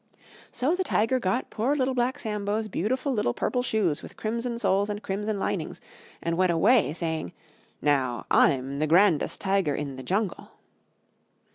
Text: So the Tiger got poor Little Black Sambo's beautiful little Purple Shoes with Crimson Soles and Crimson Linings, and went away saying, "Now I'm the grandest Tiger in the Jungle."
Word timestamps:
So 0.51 0.73
the 0.75 0.83
Tiger 0.83 1.19
got 1.19 1.51
poor 1.51 1.75
Little 1.75 1.93
Black 1.93 2.17
Sambo's 2.17 2.67
beautiful 2.67 3.13
little 3.13 3.35
Purple 3.35 3.61
Shoes 3.61 4.01
with 4.01 4.17
Crimson 4.17 4.57
Soles 4.57 4.89
and 4.89 5.03
Crimson 5.03 5.37
Linings, 5.37 5.79
and 6.23 6.37
went 6.37 6.51
away 6.51 6.91
saying, 6.91 7.33
"Now 7.83 8.25
I'm 8.31 8.79
the 8.79 8.87
grandest 8.87 9.39
Tiger 9.41 9.75
in 9.75 9.97
the 9.97 10.03
Jungle." 10.11 10.49